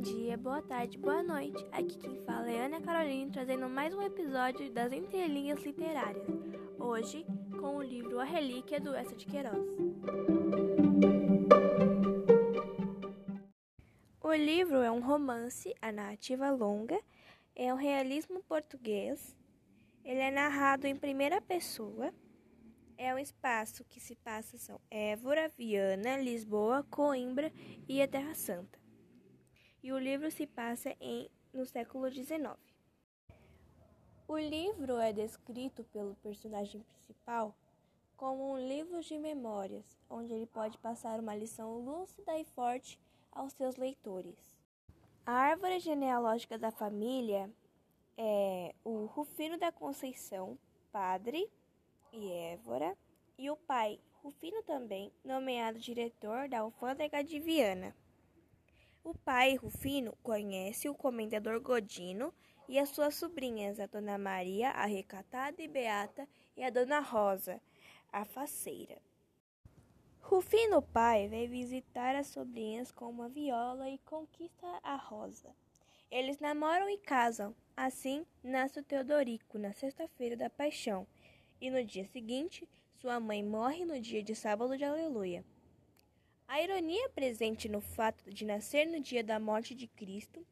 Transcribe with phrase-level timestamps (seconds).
[0.00, 1.62] dia, boa tarde, boa noite.
[1.70, 6.26] Aqui quem fala é Ana Carolina, trazendo mais um episódio das Entrelinhas Literárias.
[6.78, 7.26] Hoje,
[7.60, 9.62] com o livro A Relíquia do Essa de Queiroz.
[14.22, 16.98] O livro é um romance, a narrativa longa,
[17.54, 19.36] é um realismo português.
[20.02, 22.10] Ele é narrado em primeira pessoa.
[22.96, 27.52] É um espaço que se passa são Évora, Viana, Lisboa, Coimbra
[27.86, 28.79] e a Terra Santa
[29.82, 32.56] e o livro se passa em, no século XIX.
[34.28, 37.54] O livro é descrito pelo personagem principal
[38.16, 43.00] como um livro de memórias, onde ele pode passar uma lição lúcida e forte
[43.32, 44.58] aos seus leitores.
[45.24, 47.50] A árvore genealógica da família
[48.16, 50.58] é o Rufino da Conceição,
[50.92, 51.50] padre,
[52.12, 52.96] e Évora,
[53.38, 57.96] e o pai, Rufino também, nomeado diretor da alfândega de Viana.
[59.02, 62.34] O pai, Rufino, conhece o comendador Godino
[62.68, 67.60] e as suas sobrinhas, a Dona Maria, a recatada e beata, e a Dona Rosa,
[68.12, 69.00] a faceira.
[70.20, 75.48] Rufino, pai, vai visitar as sobrinhas com uma viola e conquista a Rosa.
[76.10, 77.56] Eles namoram e casam.
[77.74, 81.06] Assim, nasce o Teodorico na sexta-feira da paixão,
[81.58, 85.42] e no dia seguinte, sua mãe morre no dia de sábado de aleluia.
[86.50, 90.44] A ironia presente no fato de nascer no dia da morte de Cristo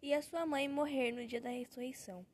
[0.00, 2.24] e a sua mãe morrer no dia da ressurreição.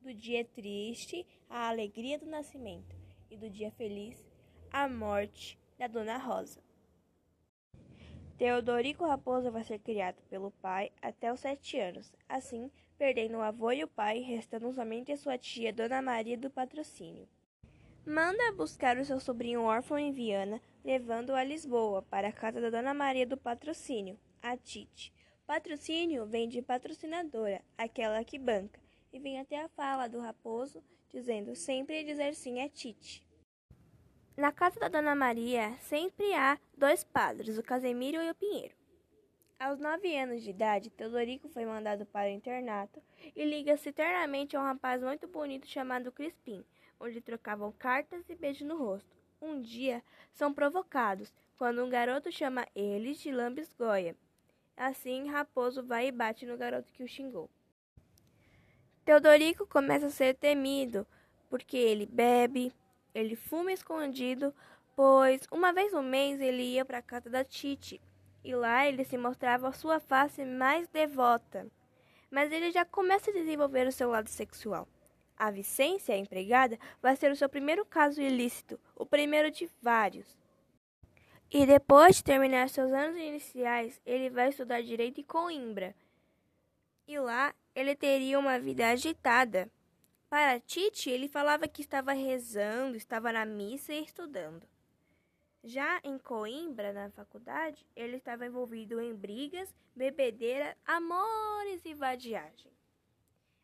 [0.00, 2.96] Do dia triste, a alegria do nascimento,
[3.30, 4.26] e do dia feliz,
[4.72, 6.62] a morte da Dona Rosa.
[8.38, 13.72] Teodorico Raposo vai ser criado pelo pai até os sete anos, assim, perdendo o avô
[13.72, 17.28] e o pai, restando somente a sua tia Dona Maria do Patrocínio.
[18.06, 22.70] Manda buscar o seu sobrinho órfão em Viana, levando-o a Lisboa, para a casa da
[22.70, 25.12] Dona Maria do Patrocínio, a Tite.
[25.46, 28.80] Patrocínio vem de patrocinadora, aquela que banca,
[29.12, 33.22] e vem até a fala do raposo, dizendo sempre dizer sim a Tite.
[34.34, 38.74] Na casa da Dona Maria sempre há dois padres, o Casemiro e o Pinheiro.
[39.60, 43.02] Aos nove anos de idade, Teodorico foi mandado para o internato
[43.36, 46.64] e liga-se eternamente a um rapaz muito bonito chamado Crispim,
[46.98, 49.17] onde trocavam cartas e beijos no rosto.
[49.40, 54.16] Um dia, são provocados quando um garoto chama eles de lambisgoia.
[54.76, 57.48] Assim, Raposo vai e bate no garoto que o xingou.
[59.04, 61.06] Teodorico começa a ser temido
[61.48, 62.72] porque ele bebe,
[63.14, 64.54] ele fuma escondido,
[64.94, 68.00] pois uma vez no mês ele ia para a casa da Tite
[68.44, 71.66] e lá ele se mostrava a sua face mais devota.
[72.30, 74.86] Mas ele já começa a desenvolver o seu lado sexual.
[75.38, 80.36] A Vicência, a empregada, vai ser o seu primeiro caso ilícito, o primeiro de vários.
[81.48, 85.94] E depois de terminar seus anos iniciais, ele vai estudar direito em Coimbra.
[87.06, 89.70] E lá ele teria uma vida agitada.
[90.28, 94.68] Para Tite, ele falava que estava rezando, estava na missa e estudando.
[95.62, 102.77] Já em Coimbra, na faculdade, ele estava envolvido em brigas, bebedeira, amores e vadiagem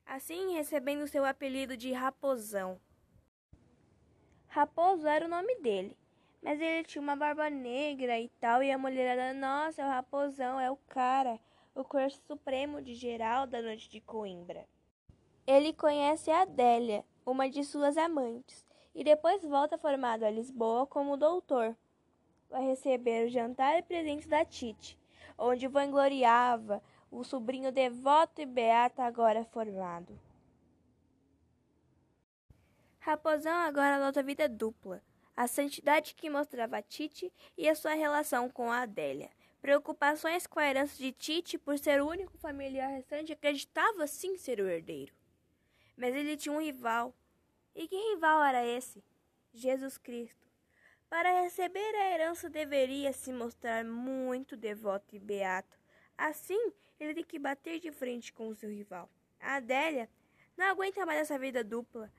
[0.07, 2.79] assim recebendo seu apelido de Raposão.
[4.47, 5.97] Raposo era o nome dele,
[6.43, 10.61] mas ele tinha uma barba negra e tal, e a mulherada, nossa, é o Raposão,
[10.61, 11.41] é o cara,
[11.75, 14.67] o crush supremo de geral da noite de Coimbra.
[15.47, 21.17] Ele conhece a Adélia, uma de suas amantes, e depois volta formado a Lisboa como
[21.17, 21.77] doutor.
[22.49, 24.97] Vai receber o jantar e presentes da Tite,
[25.37, 26.81] onde vangloriava
[27.19, 30.19] o sobrinho devoto e beata agora formado.
[32.99, 35.03] Raposão agora adota vida dupla,
[35.37, 39.31] a santidade que mostrava a Tite e a sua relação com a Adélia.
[39.61, 44.61] Preocupações com a herança de Tite por ser o único familiar restante acreditava sim ser
[44.61, 45.15] o herdeiro.
[45.97, 47.15] Mas ele tinha um rival.
[47.75, 49.03] E que rival era esse?
[49.53, 50.49] Jesus Cristo.
[51.09, 55.79] Para receber a herança deveria se mostrar muito devoto e beato.
[56.17, 56.73] Assim,
[57.05, 59.09] ele tem que bater de frente com o seu rival.
[59.41, 60.09] A Adélia
[60.57, 62.11] não aguenta mais essa vida dupla.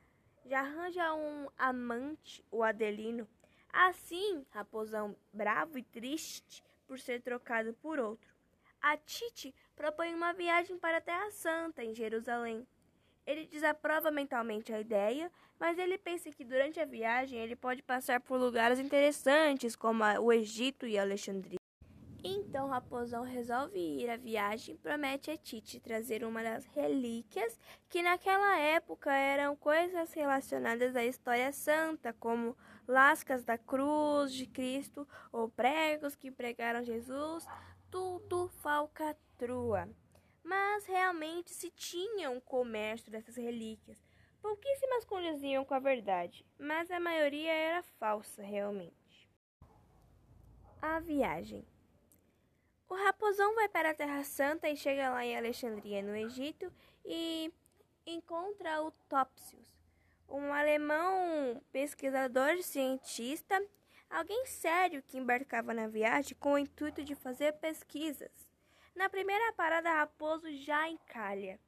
[0.46, 3.28] Já arranja um amante, o Adelino.
[3.74, 8.34] Assim, Raposão, bravo e triste por ser trocado por outro.
[8.82, 12.68] A Tite propõe uma viagem para a Terra Santa, em Jerusalém.
[13.26, 18.22] Ele desaprova mentalmente a ideia, mas ele pensa que durante a viagem ele pode passar
[18.22, 21.65] por lugares interessantes, como o Egito e Alexandria.
[22.56, 27.60] Então Raposão resolve ir à viagem e promete a Tite trazer uma das relíquias
[27.90, 32.56] que naquela época eram coisas relacionadas à história santa, como
[32.88, 37.46] lascas da cruz de Cristo ou pregos que pregaram Jesus,
[37.92, 39.90] tudo falcatrua.
[40.42, 44.02] mas realmente se tinha um comércio dessas relíquias.
[44.42, 49.30] Pouquíssimas condiziam com a verdade, mas a maioria era falsa realmente.
[50.82, 51.75] A viagem.
[52.88, 56.72] O raposão vai para a Terra Santa e chega lá em Alexandria, no Egito,
[57.04, 57.52] e
[58.06, 59.68] encontra o Topsius,
[60.30, 63.60] um alemão pesquisador cientista,
[64.10, 68.48] alguém sério que embarcava na viagem com o intuito de fazer pesquisas.
[68.94, 71.60] Na primeira parada, Raposo já encalha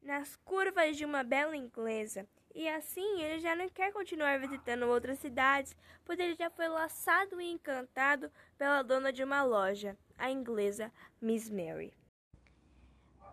[0.00, 5.18] nas curvas de uma bela inglesa, e assim ele já não quer continuar visitando outras
[5.18, 10.92] cidades, pois ele já foi laçado e encantado pela dona de uma loja, a inglesa
[11.20, 11.92] Miss Mary.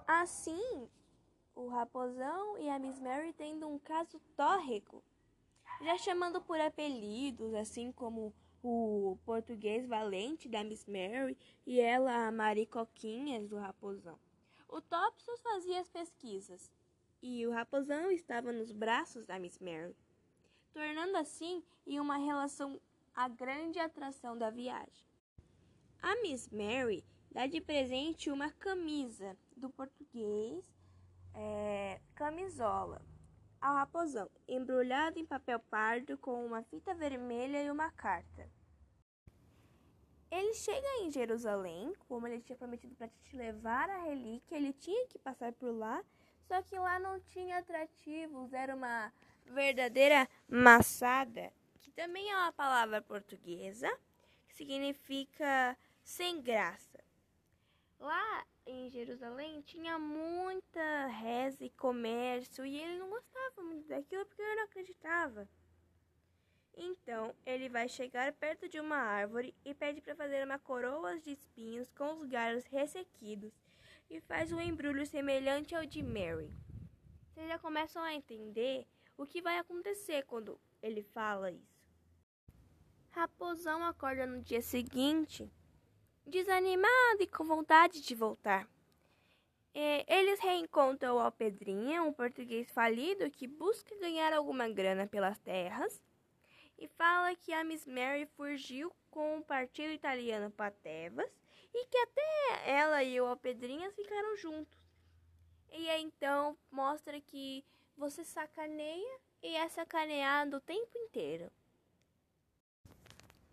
[0.07, 0.89] Assim,
[1.53, 5.03] o Raposão e a Miss Mary tendo um caso tórrico,
[5.81, 12.31] já chamando por apelidos, assim como o português valente da Miss Mary e ela a
[12.31, 14.17] Mari Coquinhas do Raposão.
[14.69, 16.71] O Topsius fazia as pesquisas
[17.21, 19.95] e o Raposão estava nos braços da Miss Mary,
[20.71, 22.79] tornando assim em uma relação
[23.13, 25.06] a grande atração da viagem.
[26.01, 30.65] A Miss Mary dá de presente uma camisa do português
[31.33, 33.01] é, camisola
[33.59, 38.49] ao raposão, embrulhado em papel pardo com uma fita vermelha e uma carta.
[40.29, 45.07] Ele chega em Jerusalém, como ele tinha prometido para te levar a relíquia, ele tinha
[45.07, 46.03] que passar por lá,
[46.47, 49.11] só que lá não tinha atrativos, era uma
[49.45, 51.51] verdadeira maçada,
[51.81, 53.89] que também é uma palavra portuguesa,
[54.47, 55.77] que significa
[56.07, 57.03] sem graça.
[57.99, 64.41] Lá em Jerusalém tinha muita reza e comércio e ele não gostava muito daquilo porque
[64.41, 65.49] ele não acreditava.
[66.73, 71.31] Então ele vai chegar perto de uma árvore e pede para fazer uma coroa de
[71.31, 73.51] espinhos com os galhos ressequidos
[74.09, 76.53] e faz um embrulho semelhante ao de Mary.
[77.33, 78.87] Vocês já começam a entender
[79.17, 81.85] o que vai acontecer quando ele fala isso.
[83.09, 85.51] Raposão acorda no dia seguinte
[86.27, 88.67] desanimado e com vontade de voltar.
[90.07, 96.03] Eles reencontram o Alpedrinha, um português falido que busca ganhar alguma grana pelas terras,
[96.79, 101.31] e fala que a Miss Mary fugiu com o partido italiano Patevas
[101.73, 104.79] e que até ela e o Alpedrinha ficaram juntos.
[105.71, 107.63] E aí então mostra que
[107.95, 111.51] você sacaneia e é sacaneado o tempo inteiro.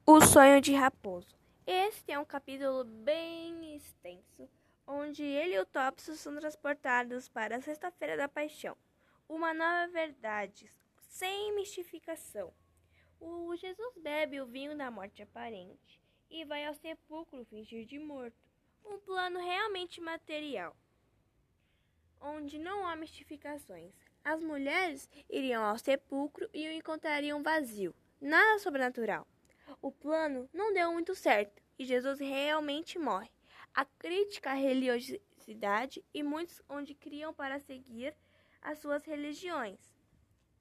[0.07, 1.44] O sonho de Raposo.
[1.67, 4.47] Este é um capítulo bem extenso,
[4.87, 8.77] onde ele e o Topsius são transportados para a Sexta-feira da Paixão,
[9.27, 10.71] uma nova verdade,
[11.09, 12.53] sem mistificação.
[13.19, 18.37] O Jesus bebe o vinho da morte aparente e vai ao sepulcro fingir de morto,
[18.85, 20.77] um plano realmente material,
[22.21, 23.95] onde não há mistificações.
[24.23, 29.27] As mulheres iriam ao sepulcro e o encontrariam vazio, nada sobrenatural.
[29.81, 33.31] O plano não deu muito certo e Jesus realmente morre.
[33.75, 38.15] A crítica à religiosidade e muitos onde criam para seguir
[38.63, 39.79] as suas religiões.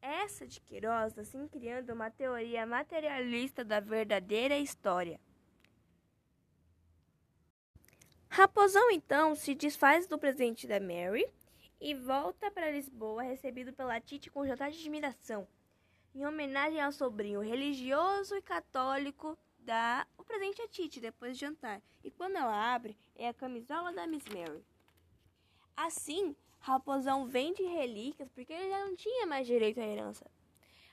[0.01, 5.19] Essa de Queiroz, assim criando uma teoria materialista da verdadeira história.
[8.27, 11.25] Raposão então se desfaz do presente da Mary
[11.79, 15.47] e volta para Lisboa, recebido pela Tite com jantar de admiração
[16.15, 21.81] em homenagem ao sobrinho religioso e católico, dá o presente a Titi depois de jantar.
[22.03, 24.63] E quando ela abre, é a camisola da Miss Mary.
[25.75, 30.29] Assim, Raposão vende relíquias porque ele já não tinha mais direito à herança.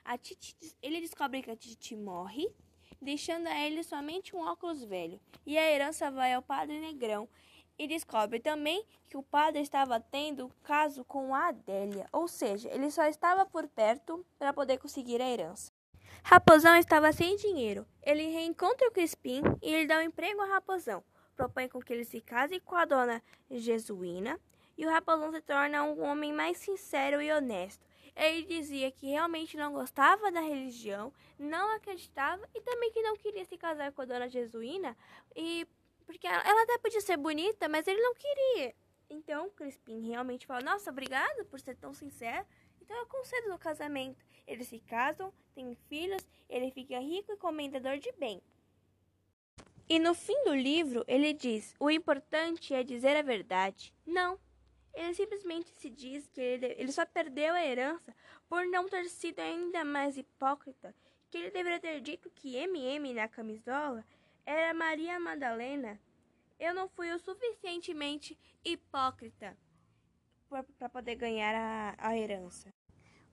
[0.03, 2.51] A Titi, ele descobre que a Titi morre,
[2.99, 5.19] deixando a ele somente um óculos velho.
[5.45, 7.29] E a herança vai ao padre Negrão,
[7.81, 12.91] e descobre também que o padre estava tendo caso com a Adélia, ou seja, ele
[12.91, 15.71] só estava por perto para poder conseguir a herança.
[16.23, 17.87] Raposão estava sem dinheiro.
[18.03, 21.03] Ele reencontra o Crispim e ele dá um emprego a Raposão.
[21.35, 24.39] Propõe com que ele se case com a dona Jesuína
[24.77, 27.83] e o Raposão se torna um homem mais sincero e honesto.
[28.15, 33.45] Ele dizia que realmente não gostava da religião, não acreditava e também que não queria
[33.45, 34.95] se casar com a dona Jesuína
[35.35, 35.65] e
[36.05, 38.75] porque ela até podia ser bonita, mas ele não queria.
[39.09, 42.45] Então, Crispim realmente fala: Nossa, obrigado por ser tão sincero.
[42.81, 44.25] Então, eu concedo o casamento.
[44.47, 48.41] Eles se casam, têm filhos, ele fica rico e comendador de bem.
[49.87, 53.93] E no fim do livro, ele diz: O importante é dizer a verdade.
[54.05, 54.39] Não.
[54.93, 58.13] Ele simplesmente se diz que ele, ele só perdeu a herança
[58.47, 60.93] por não ter sido ainda mais hipócrita,
[61.29, 64.05] que ele deveria ter dito que MM na camisola
[64.45, 65.99] era Maria Madalena,
[66.59, 69.57] eu não fui o suficientemente hipócrita
[70.77, 72.73] para poder ganhar a, a herança.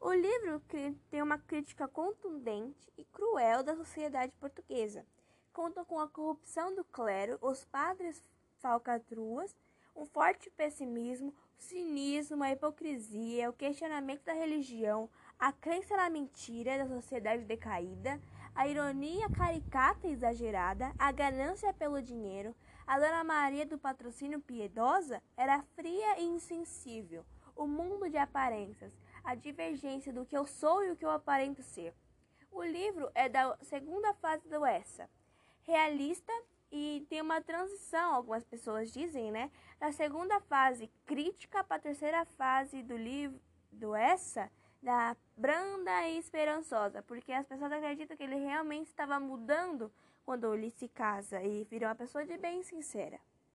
[0.00, 0.62] O livro
[1.10, 5.04] tem uma crítica contundente e cruel da sociedade portuguesa.
[5.52, 8.22] Conta com a corrupção do clero, os padres
[8.60, 9.56] falcatruas,
[9.96, 16.78] um forte pessimismo, o cinismo, a hipocrisia, o questionamento da religião, a crença na mentira
[16.78, 18.20] da sociedade decaída,
[18.58, 22.52] a ironia caricata e exagerada, a ganância pelo dinheiro,
[22.84, 27.24] a Dona Maria do patrocínio piedosa era fria e insensível.
[27.54, 31.62] O mundo de aparências, a divergência do que eu sou e o que eu aparento
[31.62, 31.94] ser.
[32.50, 35.08] O livro é da segunda fase do Essa,
[35.62, 36.32] realista
[36.72, 39.52] e tem uma transição, algumas pessoas dizem, né?
[39.78, 44.50] Da segunda fase crítica para a terceira fase do livro do Essa,
[44.82, 49.92] da branda e esperançosa, porque as pessoas acreditam que ele realmente estava mudando
[50.24, 53.18] quando ele se casa e vira uma pessoa de bem sincera.